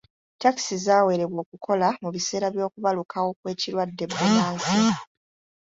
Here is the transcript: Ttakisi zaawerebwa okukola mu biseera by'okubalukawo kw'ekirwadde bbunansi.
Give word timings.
Ttakisi 0.35 0.75
zaawerebwa 0.85 1.39
okukola 1.45 1.87
mu 2.01 2.09
biseera 2.15 2.47
by'okubalukawo 2.55 3.29
kw'ekirwadde 3.39 4.05
bbunansi. 4.11 4.77